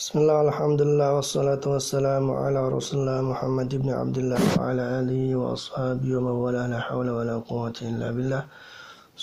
[0.00, 5.36] بسم الله والحمد لله والصلاة والسلام على رسول الله محمد بن عبد الله وعلى آله
[5.36, 8.42] وأصحابه ومن والاه لا حول ولا قوة إلا بالله.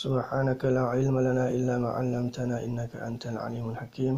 [0.03, 4.15] سبحانك لا علم لنا إلا ما علمتنا إنك أنت العليم الحكيم.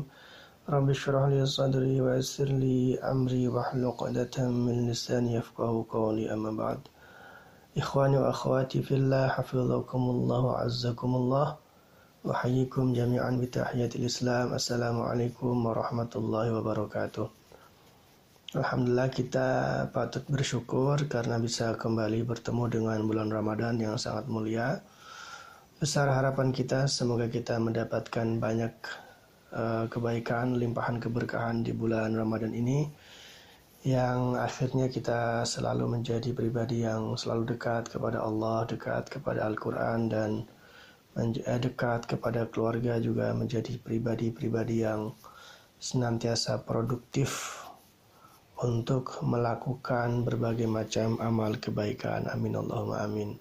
[0.69, 4.35] رب اشرح لي صدري ويسر لي أمري واحلل عقدة
[4.67, 6.81] من لساني يفقه قولي أما بعد.
[7.78, 11.47] إخواني وأخواتي في الله حفظكم الله وعزكم الله.
[12.20, 14.52] Wahayyikum jami'an bitahiyatil Islam.
[14.52, 17.31] Assalamualaikum warahmatullahi wabarakatuh.
[18.59, 19.48] Alhamdulillah kita
[19.95, 24.84] patut bersyukur karena bisa kembali bertemu dengan bulan Ramadan yang sangat mulia.
[25.79, 28.76] Besar harapan kita semoga kita mendapatkan banyak
[29.55, 32.84] uh, kebaikan, limpahan keberkahan di bulan Ramadan ini
[33.88, 40.43] yang akhirnya kita selalu menjadi pribadi yang selalu dekat kepada Allah, dekat kepada Al-Quran dan
[41.59, 45.11] dekat kepada keluarga juga menjadi pribadi-pribadi yang
[45.79, 47.59] senantiasa produktif
[48.59, 52.27] untuk melakukan berbagai macam amal kebaikan.
[52.27, 53.35] Amin Allahumma amin.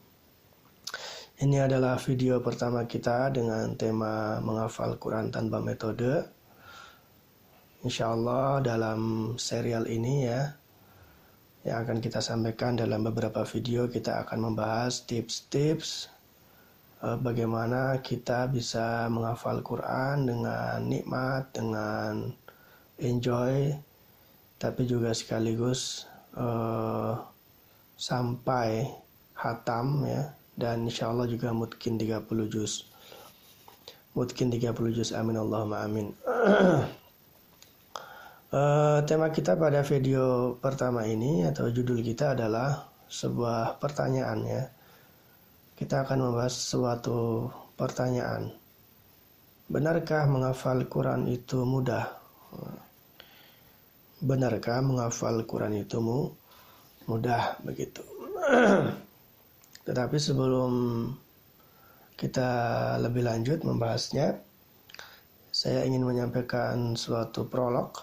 [1.38, 6.26] Ini adalah video pertama kita dengan tema menghafal Quran tanpa metode.
[7.86, 10.50] Insya Allah dalam serial ini ya
[11.62, 16.17] yang akan kita sampaikan dalam beberapa video kita akan membahas tips-tips Eh,
[16.98, 22.34] bagaimana kita bisa menghafal Quran dengan nikmat, dengan
[22.98, 23.70] enjoy,
[24.58, 27.14] tapi juga sekaligus uh,
[27.94, 28.90] sampai
[29.38, 30.34] hatam ya.
[30.58, 32.90] Dan insya Allah juga mungkin 30 juz.
[34.18, 36.10] Mungkin 30 juz amin Allahumma amin.
[38.50, 44.62] Uh, tema kita pada video pertama ini atau judul kita adalah sebuah pertanyaan ya
[45.78, 47.46] kita akan membahas suatu
[47.78, 48.50] pertanyaan.
[49.70, 52.18] Benarkah menghafal Quran itu mudah?
[54.18, 56.02] Benarkah menghafal Quran itu
[57.06, 58.02] mudah begitu?
[59.86, 60.72] Tetapi sebelum
[62.18, 62.50] kita
[62.98, 64.34] lebih lanjut membahasnya,
[65.54, 67.94] saya ingin menyampaikan suatu prolog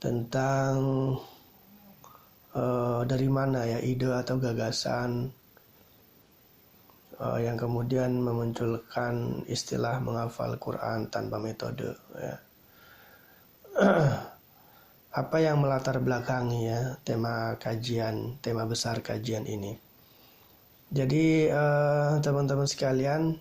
[0.00, 0.72] tentang
[2.56, 5.43] uh, dari mana ya ide atau gagasan
[7.20, 12.36] uh, yang kemudian memunculkan istilah menghafal Quran tanpa metode ya.
[15.14, 19.78] apa yang melatar belakangi ya tema kajian tema besar kajian ini
[20.90, 23.38] jadi uh, teman-teman sekalian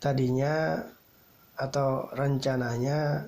[0.00, 0.84] tadinya
[1.56, 3.24] atau rencananya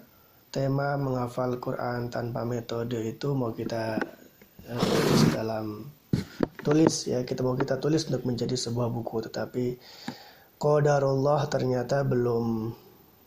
[0.53, 3.97] tema menghafal Quran tanpa metode itu mau kita
[4.69, 5.89] uh, dalam
[6.60, 9.25] tulis ya kita mau kita tulis untuk menjadi sebuah buku.
[9.26, 9.65] Tetapi
[10.60, 12.72] qadarullah ternyata belum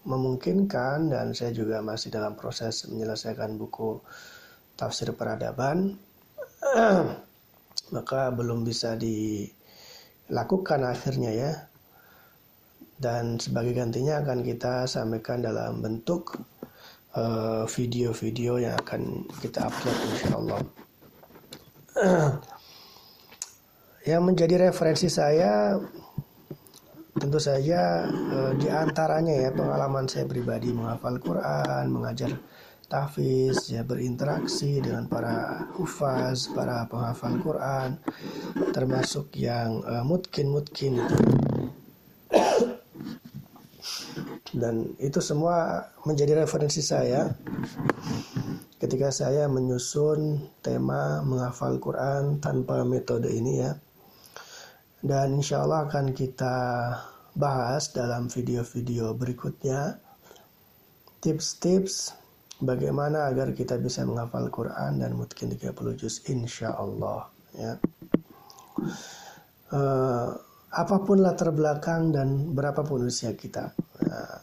[0.04, 4.00] memungkinkan dan saya juga masih dalam proses menyelesaikan buku
[4.78, 5.98] tafsir peradaban.
[7.96, 11.52] Maka belum bisa dilakukan akhirnya ya.
[12.94, 16.40] Dan sebagai gantinya akan kita sampaikan dalam bentuk
[17.18, 20.62] eh, video-video uh, yang akan kita upload insya Allah
[24.04, 25.80] Yang menjadi referensi saya
[27.16, 32.36] tentu saja e, di antaranya ya pengalaman saya pribadi menghafal Quran, mengajar
[32.92, 37.96] tahfiz, ya berinteraksi dengan para hufaz, para penghafal Quran,
[38.76, 41.18] termasuk yang e, mutkin mutkin itu.
[44.52, 47.32] Dan itu semua menjadi referensi saya
[48.84, 53.80] ketika saya menyusun tema menghafal Quran tanpa metode ini ya
[55.04, 56.56] dan insya Allah akan kita
[57.36, 60.00] bahas dalam video-video berikutnya
[61.20, 62.16] tips-tips
[62.64, 67.74] bagaimana agar kita bisa menghafal Quran dan mungkin 30 juz insya Allah ya.
[69.74, 70.40] Uh,
[70.74, 73.76] apa pun latar belakang dan berapapun usia kita.
[74.08, 74.40] Nah,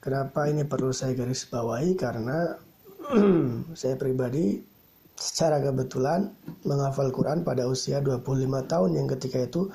[0.00, 2.56] kenapa ini perlu saya garis bawahi karena
[3.80, 4.77] saya pribadi
[5.18, 6.30] secara kebetulan
[6.62, 8.22] menghafal Quran pada usia 25
[8.70, 9.66] tahun yang ketika itu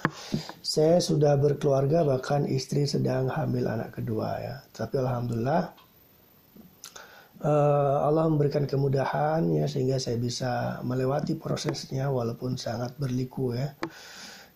[0.64, 4.56] saya sudah berkeluarga bahkan istri sedang hamil anak kedua ya.
[4.72, 5.76] Tapi alhamdulillah
[7.44, 13.76] uh, Allah memberikan kemudahan ya sehingga saya bisa melewati prosesnya walaupun sangat berliku ya.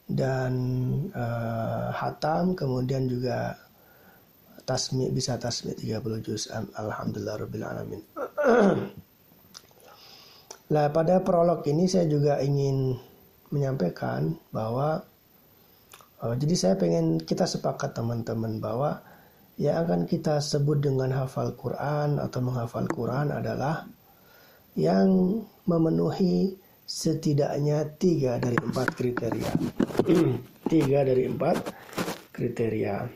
[0.07, 0.55] Dan
[1.11, 3.59] uh, hatam kemudian juga
[4.63, 6.47] tasmi bisa tasmi 30 juz
[6.79, 8.01] alhamdulillah rabbil alamin.
[10.67, 12.99] Nah, pada prolog ini saya juga ingin
[13.55, 14.99] menyampaikan bahwa
[16.19, 18.99] uh, jadi saya pengen kita sepakat teman-teman bahwa
[19.55, 23.87] yang akan kita sebut dengan hafal Quran atau menghafal Quran adalah
[24.75, 26.53] yang memenuhi
[26.83, 29.51] setidaknya tiga dari empat kriteria.
[30.71, 31.57] tiga dari empat
[32.35, 33.07] kriteria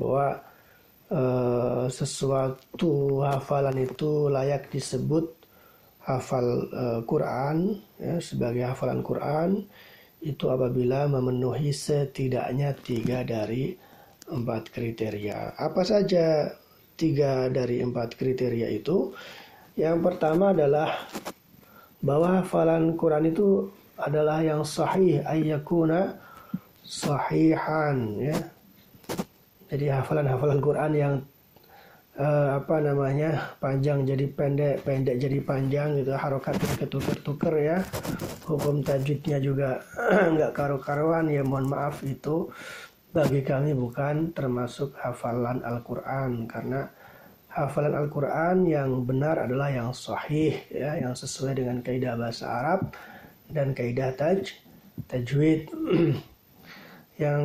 [0.00, 0.26] bahwa
[1.12, 5.37] uh, sesuatu hafalan itu layak disebut
[6.08, 9.68] hafal uh, Quran ya, sebagai hafalan Quran
[10.24, 13.76] itu apabila memenuhi setidaknya tiga dari
[14.32, 15.60] empat kriteria.
[15.60, 16.48] Apa saja
[16.96, 19.12] tiga dari empat kriteria itu?
[19.78, 21.06] Yang pertama adalah
[22.02, 26.18] bahwa hafalan Quran itu adalah yang sahih ayyakuna
[26.82, 28.38] sahihan ya.
[29.68, 31.14] Jadi hafalan-hafalan Quran yang
[32.18, 37.78] uh, apa namanya panjang jadi pendek pendek jadi panjang gitu harokatnya ketuker-tuker ya.
[38.44, 39.80] Hukum tajwidnya juga
[40.34, 42.50] nggak karu-karuan ya mohon maaf itu.
[43.08, 46.84] Bagi kami bukan termasuk hafalan Al-Quran karena
[47.48, 52.92] hafalan Al-Quran yang benar adalah yang sahih ya yang sesuai dengan kaidah bahasa Arab
[53.48, 54.52] dan kaidah taj
[55.08, 55.70] tajwid.
[57.18, 57.44] Yang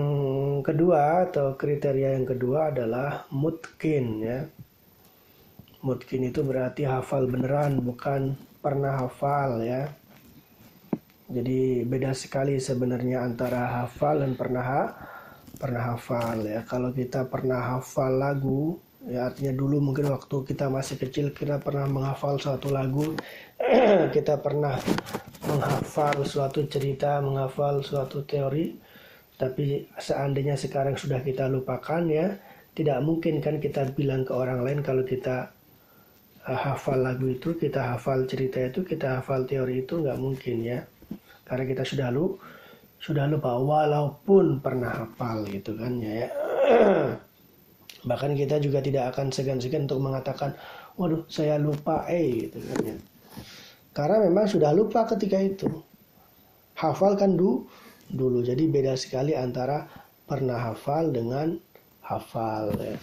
[0.69, 4.45] kedua atau kriteria yang kedua adalah mutkin ya.
[5.83, 9.91] Mutkin itu berarti hafal beneran bukan pernah hafal ya.
[11.27, 14.95] Jadi beda sekali sebenarnya antara hafal dan pernah
[15.59, 16.63] pernah hafal ya.
[16.63, 21.83] Kalau kita pernah hafal lagu ya artinya dulu mungkin waktu kita masih kecil kita pernah
[21.91, 23.19] menghafal suatu lagu
[24.15, 24.79] kita pernah
[25.43, 28.79] menghafal suatu cerita menghafal suatu teori
[29.43, 32.37] tapi seandainya sekarang sudah kita lupakan ya,
[32.77, 35.51] tidak mungkin kan kita bilang ke orang lain kalau kita
[36.43, 40.79] hafal lagu itu, kita hafal cerita itu, kita hafal teori itu nggak mungkin ya.
[41.47, 42.35] Karena kita sudah lu
[43.03, 46.27] sudah lupa walaupun pernah hafal gitu kan ya.
[48.09, 50.55] Bahkan kita juga tidak akan segan-segan untuk mengatakan,
[50.99, 52.95] waduh saya lupa eh gitu kan ya.
[53.93, 55.69] Karena memang sudah lupa ketika itu.
[56.79, 57.63] Hafal kan du,
[58.09, 58.41] dulu.
[58.41, 59.85] Jadi beda sekali antara
[60.25, 61.55] pernah hafal dengan
[62.03, 62.75] hafal.
[62.77, 62.95] Ya.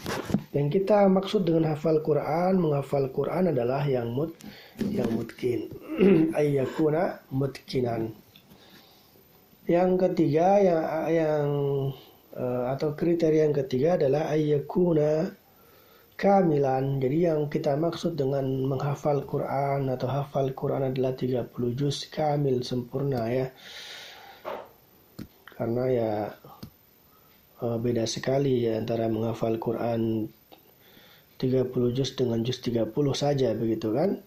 [0.53, 4.37] Yang kita maksud dengan hafal Quran, menghafal Quran adalah yang mut,
[4.79, 5.73] yang mutkin.
[6.39, 8.13] Ayyakuna mutkinan.
[9.65, 11.47] Yang ketiga yang yang
[12.35, 15.31] uh, atau kriteria yang ketiga adalah ayyakuna
[16.19, 16.99] kamilan.
[16.99, 21.49] Jadi yang kita maksud dengan menghafal Quran atau hafal Quran adalah 30
[21.79, 23.49] juz kamil sempurna ya
[25.61, 26.13] karena ya
[27.63, 30.29] uh, beda sekali ya antara menghafal Quran
[31.41, 34.21] 30 juz dengan juz 30 saja begitu kan?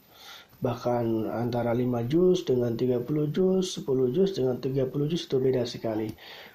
[0.63, 6.09] Bahkan antara 5 juz dengan 30 juz 10 juz dengan 30 juz itu beda sekali.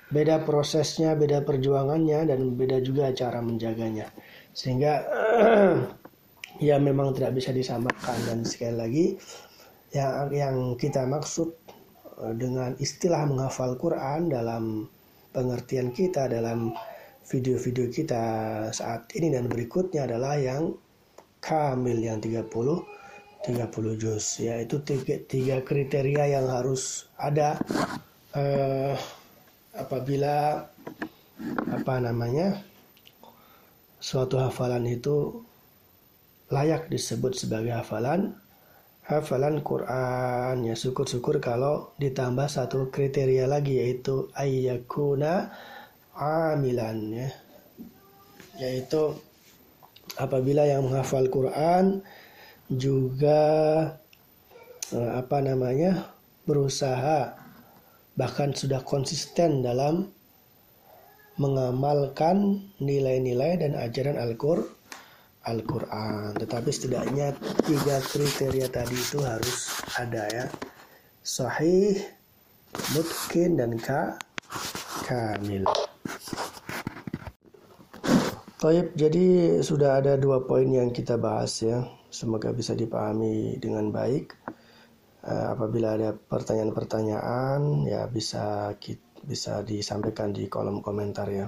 [0.09, 4.09] Beda prosesnya beda perjuangannya dan beda juga cara menjaganya.
[4.57, 5.05] Sehingga
[6.69, 8.17] ya memang tidak bisa disamakan.
[8.25, 9.07] Dan sekali lagi
[9.93, 11.53] yang yang kita maksud
[12.19, 14.91] Eh, dengan istilah menghafal Quran dalam
[15.39, 16.75] pengertian kita dalam
[17.31, 18.23] video-video kita
[18.75, 20.75] saat ini dan berikutnya adalah yang
[21.39, 22.51] kamil yang 30
[23.47, 27.55] 30 juz yaitu tiga, tiga kriteria yang harus ada
[28.35, 28.99] eh,
[29.79, 30.67] apabila
[31.71, 32.59] apa namanya
[34.03, 35.47] suatu hafalan itu
[36.51, 38.35] layak disebut sebagai hafalan
[39.09, 40.69] hafalan Quran.
[40.69, 45.51] Ya syukur-syukur kalau ditambah satu kriteria lagi yaitu ayyakuna
[46.13, 47.29] amilan ya.
[48.61, 49.17] Yaitu
[50.21, 52.05] apabila yang menghafal Quran
[52.69, 53.41] juga
[54.93, 56.13] eh, apa namanya
[56.45, 57.33] berusaha
[58.19, 60.11] bahkan sudah konsisten dalam
[61.39, 64.78] mengamalkan nilai-nilai dan ajaran Al-Qur'an
[65.49, 66.37] Al-Quran.
[66.37, 67.33] Tetapi setidaknya
[67.65, 70.47] tiga kriteria tadi itu harus ada ya.
[71.25, 71.97] Sahih,
[72.93, 74.21] mutkin, dan ka,
[75.09, 75.65] kamil.
[78.59, 81.87] Taib, jadi sudah ada dua poin yang kita bahas ya.
[82.11, 84.35] Semoga bisa dipahami dengan baik.
[85.23, 88.75] Uh, apabila ada pertanyaan-pertanyaan ya bisa
[89.23, 91.47] bisa disampaikan di kolom komentar ya.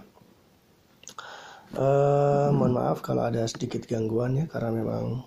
[1.70, 5.22] Uh, mohon maaf kalau ada sedikit gangguan ya karena memang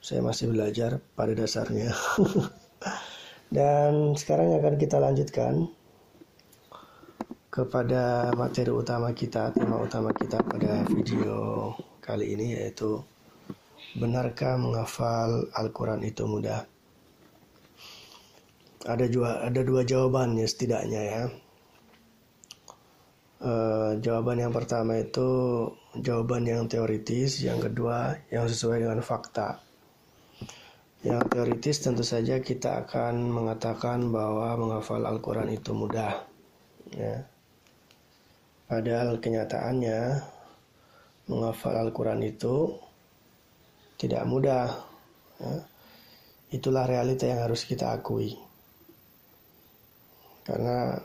[0.00, 1.92] saya masih belajar pada dasarnya.
[3.56, 5.68] Dan sekarang akan kita lanjutkan
[7.52, 11.70] kepada materi utama kita, tema utama kita pada video
[12.00, 13.04] kali ini yaitu
[14.00, 16.64] benarkah menghafal Al-Quran itu mudah?
[18.84, 21.22] Ada dua ada dua jawaban ya setidaknya ya.
[23.44, 25.68] Uh, jawaban yang pertama itu
[26.00, 29.60] jawaban yang teoritis, yang kedua yang sesuai dengan fakta.
[31.04, 36.24] Yang teoritis tentu saja kita akan mengatakan bahwa menghafal Al-Quran itu mudah.
[36.96, 37.28] Ya.
[38.64, 40.24] Padahal kenyataannya
[41.28, 42.80] menghafal Al-Quran itu
[44.00, 44.72] tidak mudah.
[45.36, 45.68] Ya.
[46.48, 48.40] Itulah realita yang harus kita akui.
[50.48, 50.96] Karena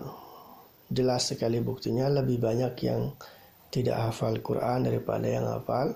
[0.89, 3.13] jelas sekali buktinya lebih banyak yang
[3.69, 5.93] tidak hafal Quran daripada yang hafal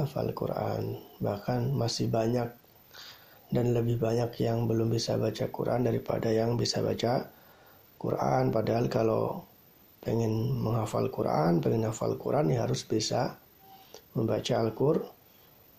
[0.00, 0.96] hafal Quran.
[1.20, 2.48] Bahkan masih banyak
[3.52, 7.28] dan lebih banyak yang belum bisa baca Quran daripada yang bisa baca
[8.00, 8.52] Quran.
[8.52, 9.44] Padahal kalau
[10.00, 13.36] pengen menghafal Quran, pengen hafal Quran ya harus bisa
[14.16, 15.16] membaca Al-Qur'an.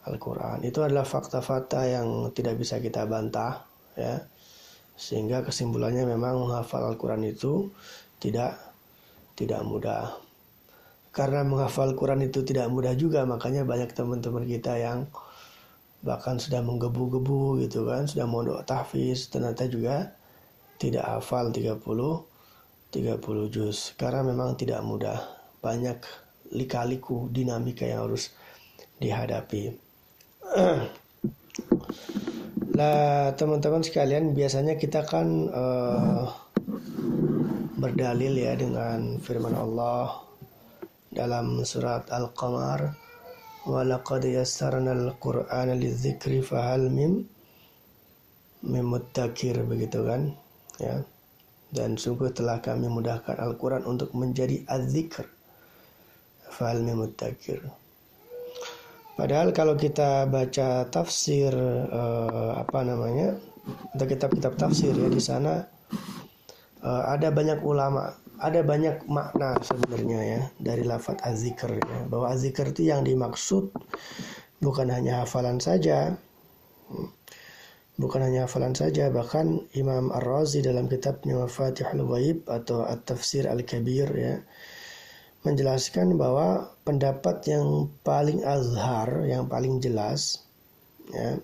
[0.08, 3.68] Al-Quran itu adalah fakta-fakta yang tidak bisa kita bantah
[4.00, 4.24] ya
[4.98, 7.70] sehingga kesimpulannya memang menghafal Al-Quran itu
[8.18, 8.58] tidak
[9.38, 10.18] tidak mudah.
[11.14, 15.10] Karena menghafal Quran itu tidak mudah juga, makanya banyak teman-teman kita yang
[16.06, 20.14] bahkan sudah menggebu-gebu gitu kan, sudah mau doa tahfiz, ternyata juga
[20.78, 21.82] tidak hafal 30
[22.94, 23.98] 30 juz.
[23.98, 25.20] Karena memang tidak mudah.
[25.60, 26.00] Banyak
[26.54, 28.34] lika-liku dinamika yang harus
[29.02, 29.74] dihadapi.
[32.78, 36.30] Nah, teman-teman sekalian, biasanya kita kan uh,
[37.78, 40.26] berdalil ya dengan firman Allah
[41.14, 42.98] dalam surat Al-Qamar,
[43.70, 47.24] "Walaqad yassarna al-Qur'ana lidzikri fahal mim
[48.66, 50.34] mimuddakir begitu kan?
[50.82, 51.06] Ya.
[51.68, 55.28] Dan sungguh telah kami mudahkan Al-Quran untuk menjadi az-zikr.
[56.48, 57.60] Fahal mimuddakir.
[59.18, 61.52] Padahal kalau kita baca tafsir
[61.90, 63.34] uh, apa namanya
[63.98, 65.66] atau kitab-kitab tafsir ya di sana
[66.84, 72.00] uh, ada banyak ulama, ada banyak makna sebenarnya ya dari lafadz azikr ya.
[72.10, 73.74] Bahwa azikr itu yang dimaksud
[74.62, 76.18] bukan hanya hafalan saja.
[77.98, 84.38] Bukan hanya hafalan saja, bahkan Imam Ar-Razi dalam kitabnya Mafatihul Ghaib atau At-Tafsir Al-Kabir ya
[85.42, 90.46] menjelaskan bahwa pendapat yang paling azhar, yang paling jelas,
[91.10, 91.42] ya,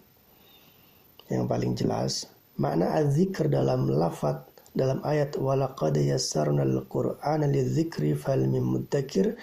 [1.31, 2.27] yang paling jelas,
[2.59, 4.43] makna azikr dalam lafat
[4.73, 9.37] dalam ayat walaqad yassarnal qur'ana lidzikri fal mudzakir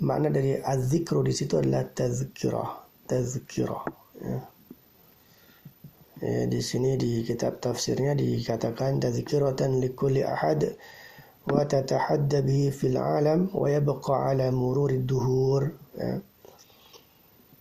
[0.00, 2.70] makna dari azzikru di situ adalah tazkirah
[3.08, 3.82] tazkirah
[4.20, 4.38] ya.
[6.20, 6.44] ya.
[6.44, 10.76] di sini di kitab tafsirnya dikatakan tazkiratan likulli ahad
[11.48, 16.20] wa tatahadda bihi fil alam wa yabqa ala mururi duhur ya.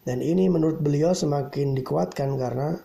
[0.04, 2.76] dan ini menurut beliau semakin dikuatkan karena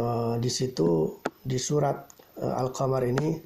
[0.00, 3.40] uh, di situ di surat Al-Qamar ini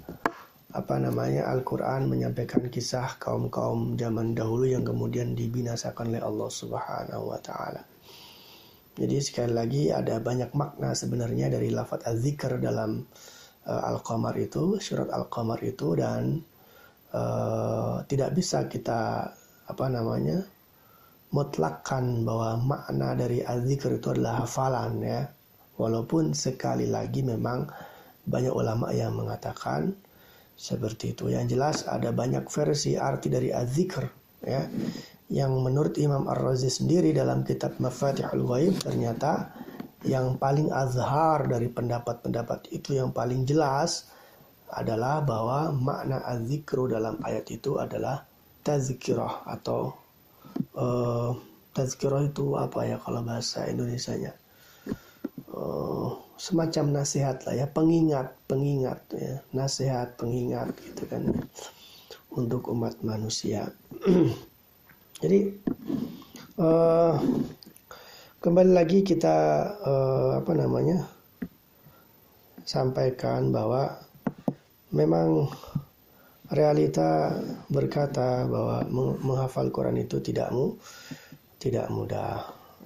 [0.70, 7.38] apa namanya Al-Qur'an menyampaikan kisah kaum-kaum zaman dahulu yang kemudian dibinasakan oleh Allah Subhanahu wa
[7.38, 7.82] taala.
[8.98, 13.06] Jadi sekali lagi ada banyak makna sebenarnya dari lafaz az-zikr dalam
[13.66, 16.42] uh, Al-Qamar itu, surat Al-Qamar itu dan
[17.14, 19.30] uh, tidak bisa kita
[19.70, 20.42] apa namanya
[21.30, 25.22] mutlakkan bahwa makna dari az-zikr itu adalah hafalan ya.
[25.78, 27.70] Walaupun sekali lagi memang
[28.30, 29.92] banyak ulama yang mengatakan
[30.54, 31.28] seperti itu.
[31.28, 34.04] Yang jelas ada banyak versi arti dari az-zikr
[34.46, 34.64] ya.
[35.30, 39.50] Yang menurut Imam Ar-Razi sendiri dalam kitab Mafatihul Ghaib ternyata
[40.02, 44.08] yang paling azhar dari pendapat-pendapat itu yang paling jelas
[44.72, 48.24] adalah bahwa makna azikru dalam ayat itu adalah
[48.64, 49.92] tazkirah atau
[50.78, 51.34] uh,
[51.74, 54.39] tazkirah itu apa ya kalau bahasa Indonesia-nya
[55.54, 61.30] uh, semacam nasihat lah ya pengingat pengingat ya nasihat pengingat gitu kan
[62.32, 63.68] untuk umat manusia
[65.22, 65.52] jadi
[66.56, 67.18] uh,
[68.40, 69.36] kembali lagi kita
[69.84, 71.04] uh, apa namanya
[72.64, 73.98] sampaikan bahwa
[74.94, 75.50] memang
[76.50, 77.34] realita
[77.70, 78.82] berkata bahwa
[79.22, 80.74] menghafal Quran itu tidak mu
[81.62, 82.42] tidak mudah.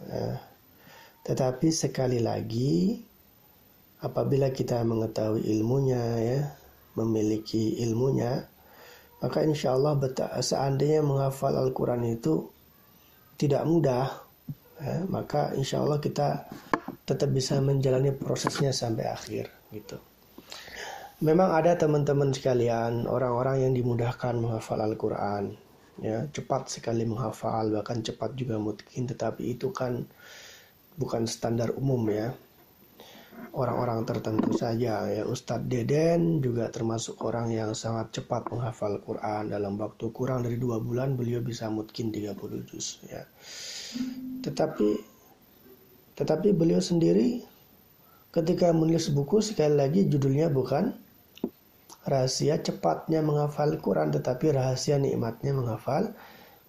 [0.09, 0.53] Ya.
[1.24, 3.00] Tetapi sekali lagi
[4.04, 6.40] apabila kita mengetahui ilmunya ya,
[7.00, 8.44] memiliki ilmunya,
[9.24, 9.96] maka insya Allah
[10.44, 12.44] seandainya menghafal Al-Quran itu
[13.40, 14.12] tidak mudah,
[14.76, 16.44] ya, maka insya Allah kita
[17.08, 19.96] tetap bisa menjalani prosesnya sampai akhir gitu.
[21.24, 25.56] Memang ada teman-teman sekalian orang-orang yang dimudahkan menghafal Al-Quran,
[26.04, 30.04] ya cepat sekali menghafal bahkan cepat juga mungkin, tetapi itu kan
[30.94, 32.34] bukan standar umum ya.
[33.54, 35.22] orang-orang tertentu saja ya.
[35.22, 39.50] Ustadz Deden juga termasuk orang yang sangat cepat menghafal Quran.
[39.50, 42.34] Dalam waktu kurang dari dua bulan beliau bisa mungkin 30
[42.66, 43.22] juz ya.
[44.42, 45.14] Tetapi
[46.18, 47.42] tetapi beliau sendiri
[48.34, 50.94] ketika menulis buku sekali lagi judulnya bukan
[52.06, 56.10] rahasia cepatnya menghafal Quran tetapi rahasia nikmatnya menghafal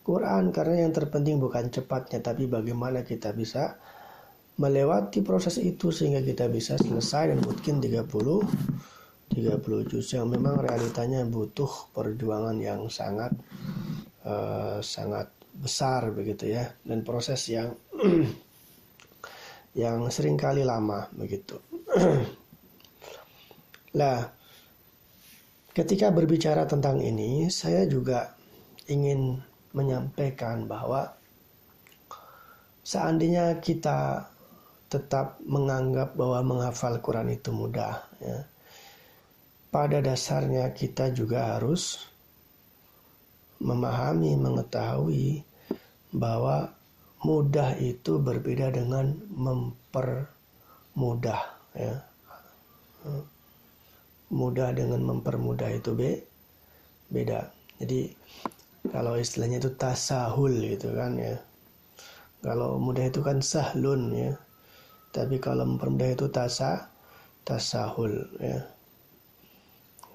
[0.06, 0.54] Quran.
[0.54, 3.82] Karena yang terpenting bukan cepatnya tapi bagaimana kita bisa
[4.56, 8.08] melewati proses itu sehingga kita bisa selesai dan mungkin 30
[9.36, 13.36] 30 juz yang memang realitanya butuh perjuangan yang sangat
[14.24, 17.76] uh, sangat besar begitu ya dan proses yang
[19.82, 21.60] yang sering kali lama begitu.
[24.00, 24.24] lah
[25.76, 28.32] ketika berbicara tentang ini saya juga
[28.88, 29.36] ingin
[29.76, 31.12] menyampaikan bahwa
[32.86, 34.30] seandainya kita
[34.86, 38.06] tetap menganggap bahwa menghafal Quran itu mudah.
[38.22, 38.46] Ya.
[39.74, 42.06] Pada dasarnya kita juga harus
[43.60, 45.44] memahami, mengetahui
[46.16, 46.72] bahwa
[47.26, 51.42] mudah itu berbeda dengan mempermudah.
[51.76, 52.06] Ya.
[54.30, 56.22] Mudah dengan mempermudah itu be
[57.10, 57.50] beda.
[57.82, 58.14] Jadi
[58.94, 61.42] kalau istilahnya itu tasahul gitu kan ya.
[62.46, 64.38] Kalau mudah itu kan sahlun ya
[65.16, 66.92] tapi kalau mempermudah itu tasa
[67.48, 68.12] tasahul
[68.44, 68.60] ya.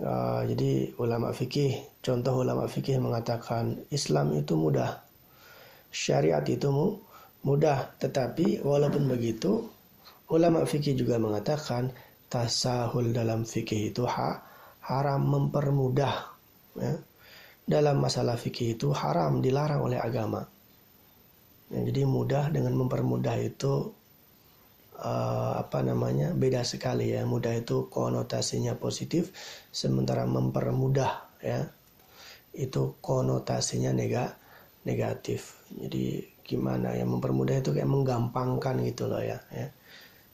[0.01, 5.01] Uh, jadi ulama fikih contoh ulama fikih mengatakan Islam itu mudah.
[5.89, 6.69] Syariat itu
[7.45, 7.97] mudah.
[7.97, 9.73] Tetapi walaupun begitu
[10.29, 11.93] ulama fikih juga mengatakan
[12.29, 14.41] tasahul dalam fikih itu ha,
[14.87, 16.15] haram mempermudah
[16.79, 16.95] ya.
[17.67, 20.45] dalam masalah fikih itu haram dilarang oleh agama.
[21.71, 24.00] Ya, jadi mudah dengan mempermudah itu
[25.01, 27.25] uh, apa namanya beda sekali ya.
[27.25, 29.33] Mudah itu konotasinya positif
[29.73, 31.67] sementara mempermudah ya
[32.55, 34.37] itu konotasinya nega
[34.85, 35.61] negatif.
[35.73, 39.69] Jadi gimana ya mempermudah itu kayak menggampangkan gitu loh ya, ya.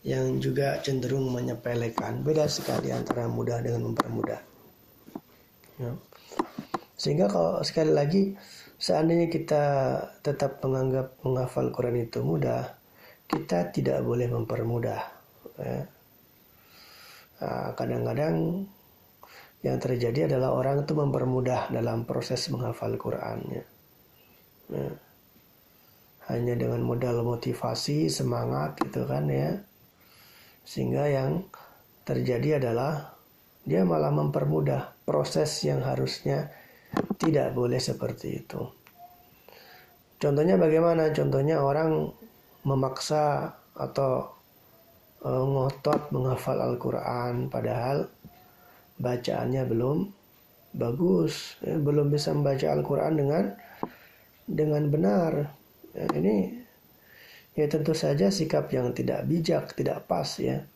[0.06, 2.22] Yang juga cenderung menyepelekan.
[2.22, 4.40] Beda sekali antara mudah dengan mempermudah.
[5.76, 5.92] Ya.
[6.96, 8.22] sehingga kalau sekali lagi
[8.80, 9.64] seandainya kita
[10.24, 12.75] tetap menganggap menghafal Quran itu mudah
[13.26, 15.00] kita tidak boleh mempermudah.
[15.58, 15.80] Ya.
[17.36, 18.64] Nah, kadang-kadang
[19.60, 23.38] yang terjadi adalah orang itu mempermudah dalam proses menghafal Quran.
[23.50, 23.64] Ya.
[24.72, 24.90] Ya.
[26.26, 29.62] Hanya dengan modal motivasi, semangat gitu kan ya.
[30.66, 31.46] Sehingga yang
[32.02, 33.14] terjadi adalah
[33.66, 36.50] dia malah mempermudah proses yang harusnya
[37.18, 38.62] tidak boleh seperti itu.
[40.16, 41.10] Contohnya bagaimana?
[41.12, 42.10] Contohnya orang
[42.66, 44.26] memaksa atau
[45.22, 48.10] uh, ngotot menghafal Al-Quran padahal
[48.98, 50.10] bacaannya belum
[50.74, 51.54] bagus.
[51.62, 53.44] Ya, belum bisa membaca Al-Quran dengan
[54.50, 55.32] dengan benar.
[55.94, 56.58] Ya, ini
[57.56, 60.66] ya tentu saja sikap yang tidak bijak tidak pas ya.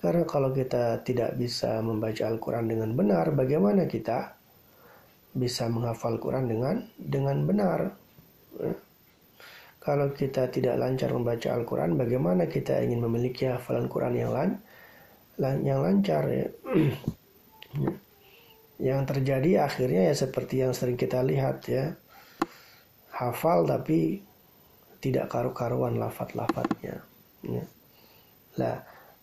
[0.00, 4.36] Karena kalau kita tidak bisa membaca Al-Quran dengan benar bagaimana kita
[5.30, 7.80] bisa menghafal Quran dengan dengan benar?
[8.58, 8.74] Ya.
[9.80, 14.50] Kalau kita tidak lancar membaca Al-Quran, bagaimana kita ingin memiliki hafalan Quran yang lan,
[15.64, 16.46] yang lancar ya?
[18.80, 21.96] yang terjadi akhirnya ya seperti yang sering kita lihat ya,
[23.12, 24.20] hafal tapi
[25.00, 27.00] tidak karu-karuan lafat-lafatnya.
[27.40, 27.64] Ya.
[28.60, 28.76] Nah,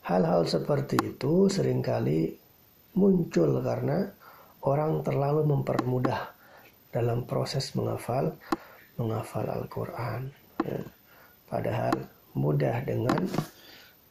[0.09, 2.33] hal-hal seperti itu sering kali
[2.97, 4.09] muncul karena
[4.65, 6.33] orang terlalu mempermudah
[6.89, 8.33] dalam proses menghafal
[8.97, 10.46] menghafal Al-Quran.
[10.65, 10.81] Ya.
[11.47, 11.95] Padahal
[12.37, 13.21] mudah dengan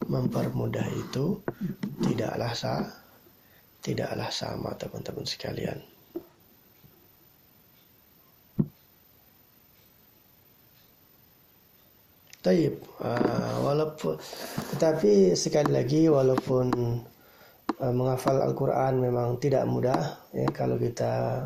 [0.07, 1.41] mempermudah itu
[2.03, 2.85] tidaklah sa
[3.81, 5.79] tidaklah sama teman-teman sekalian.
[12.47, 14.15] Taib, uh, walaupun
[14.71, 16.71] tetapi sekali lagi walaupun
[17.81, 21.43] uh, menghafal Al-Quran memang tidak mudah ya kalau kita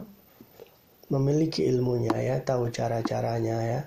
[1.10, 3.82] memiliki ilmunya ya tahu cara-caranya ya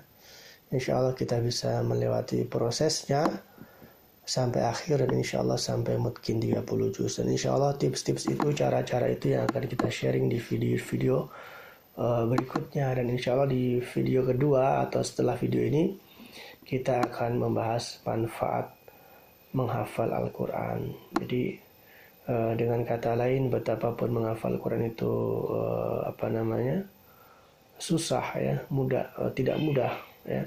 [0.73, 3.27] insya Allah kita bisa melewati prosesnya
[4.25, 7.21] sampai akhir dan insya Allah sampai mungkin 30 juz.
[7.21, 11.29] Dan insya Allah tips-tips itu cara-cara itu yang akan kita sharing di video-video
[12.01, 12.89] uh, berikutnya.
[12.97, 15.93] Dan insya Allah di video kedua atau setelah video ini
[16.65, 18.73] kita akan membahas manfaat
[19.53, 20.89] menghafal Al-Quran.
[21.21, 21.61] Jadi
[22.25, 25.13] uh, dengan kata lain betapapun menghafal Al-Quran itu
[25.53, 26.81] uh, apa namanya
[27.75, 29.91] susah ya mudah tidak mudah
[30.27, 30.45] ya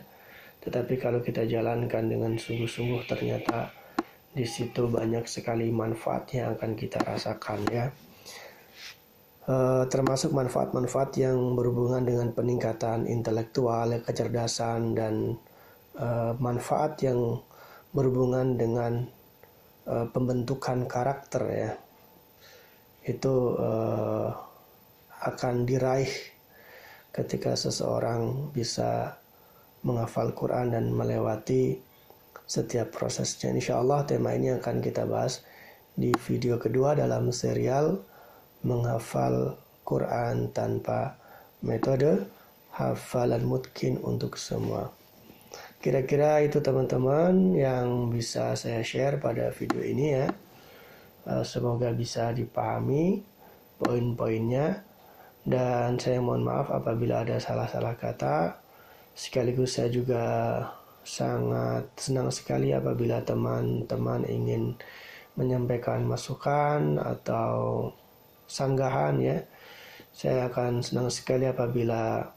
[0.69, 3.73] tetapi kalau kita jalankan dengan sungguh-sungguh ternyata
[4.35, 7.87] di situ banyak sekali manfaat yang akan kita rasakan ya.
[9.49, 15.41] Uh, termasuk manfaat-manfaat yang berhubungan dengan peningkatan intelektual, kecerdasan dan
[15.97, 17.41] uh, manfaat yang
[17.97, 19.09] berhubungan dengan
[19.89, 21.71] uh, pembentukan karakter ya.
[23.09, 24.37] Itu uh,
[25.25, 26.13] akan diraih
[27.09, 29.18] ketika seseorang bisa
[29.83, 31.79] menghafal Quran dan melewati
[32.49, 33.53] setiap prosesnya.
[33.53, 35.45] Insya Allah tema ini akan kita bahas
[35.99, 38.01] di video kedua dalam serial
[38.65, 41.19] menghafal Quran tanpa
[41.63, 42.27] metode
[42.75, 44.95] hafalan mungkin untuk semua.
[45.79, 50.27] Kira-kira itu teman-teman yang bisa saya share pada video ini ya.
[51.29, 53.23] Eh, semoga bisa dipahami
[53.79, 54.83] poin-poinnya
[55.47, 58.68] dan saya mohon maaf apabila ada salah-salah kata.
[59.19, 60.25] Sekaligus saya juga
[61.03, 64.79] sangat senang sekali apabila teman-teman ingin
[65.35, 67.91] menyampaikan masukan atau
[68.47, 69.43] sanggahan ya.
[70.15, 72.31] Saya akan senang sekali apabila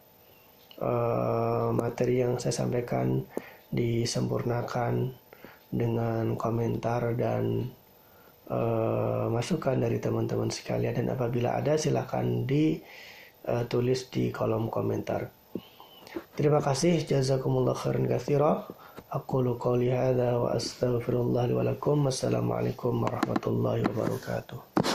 [0.81, 3.29] uh, materi yang saya sampaikan
[3.69, 5.13] disempurnakan
[5.69, 7.69] dengan komentar dan
[8.49, 15.40] uh, masukan dari teman-teman sekalian dan apabila ada silahkan ditulis uh, di kolom komentar.
[16.35, 18.67] Terima kasih jazakumullah khairan katsira.
[19.11, 21.67] Aqulu qawli hadza wa astaghfirullah li wa
[23.03, 24.90] warahmatullahi wabarakatuh.